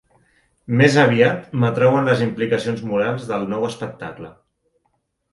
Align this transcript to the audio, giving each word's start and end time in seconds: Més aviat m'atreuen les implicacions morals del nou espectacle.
Més 0.77 0.95
aviat 1.01 1.43
m'atreuen 1.63 2.09
les 2.11 2.23
implicacions 2.27 2.81
morals 2.93 3.27
del 3.33 3.45
nou 3.53 3.67
espectacle. 3.69 4.33